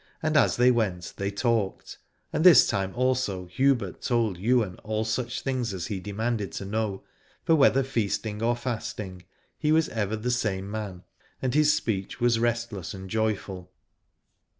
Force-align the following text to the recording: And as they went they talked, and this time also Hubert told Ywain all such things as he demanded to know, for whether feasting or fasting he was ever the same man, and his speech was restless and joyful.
And 0.23 0.35
as 0.35 0.55
they 0.57 0.71
went 0.71 1.13
they 1.17 1.29
talked, 1.29 1.99
and 2.33 2.43
this 2.43 2.65
time 2.65 2.91
also 2.95 3.45
Hubert 3.45 4.01
told 4.01 4.39
Ywain 4.39 4.77
all 4.83 5.05
such 5.05 5.41
things 5.41 5.75
as 5.75 5.85
he 5.85 5.99
demanded 5.99 6.51
to 6.53 6.65
know, 6.65 7.03
for 7.43 7.53
whether 7.53 7.83
feasting 7.83 8.41
or 8.41 8.55
fasting 8.55 9.25
he 9.59 9.71
was 9.71 9.89
ever 9.89 10.15
the 10.15 10.31
same 10.31 10.71
man, 10.71 11.03
and 11.39 11.53
his 11.53 11.75
speech 11.75 12.19
was 12.19 12.39
restless 12.39 12.95
and 12.95 13.11
joyful. 13.11 13.71